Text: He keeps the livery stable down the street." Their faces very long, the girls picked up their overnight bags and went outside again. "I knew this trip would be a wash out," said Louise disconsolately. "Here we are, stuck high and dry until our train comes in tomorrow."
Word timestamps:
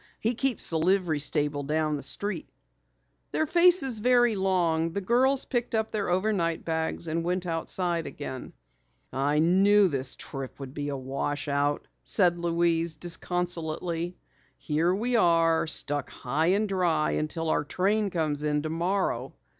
He 0.19 0.33
keeps 0.33 0.71
the 0.71 0.79
livery 0.79 1.19
stable 1.19 1.61
down 1.61 1.95
the 1.95 2.01
street." 2.01 2.49
Their 3.29 3.45
faces 3.45 3.99
very 3.99 4.35
long, 4.35 4.93
the 4.93 4.99
girls 4.99 5.45
picked 5.45 5.75
up 5.75 5.91
their 5.91 6.09
overnight 6.09 6.65
bags 6.65 7.07
and 7.07 7.23
went 7.23 7.45
outside 7.45 8.07
again. 8.07 8.53
"I 9.13 9.37
knew 9.37 9.89
this 9.89 10.15
trip 10.15 10.59
would 10.59 10.73
be 10.73 10.89
a 10.89 10.97
wash 10.97 11.47
out," 11.47 11.87
said 12.03 12.39
Louise 12.39 12.95
disconsolately. 12.97 14.17
"Here 14.57 14.91
we 14.91 15.17
are, 15.17 15.67
stuck 15.67 16.09
high 16.09 16.47
and 16.47 16.67
dry 16.67 17.11
until 17.11 17.49
our 17.51 17.63
train 17.63 18.09
comes 18.09 18.43
in 18.43 18.63
tomorrow." 18.63 19.35